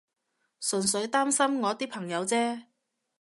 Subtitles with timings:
[0.61, 2.63] 純粹擔心我啲朋友啫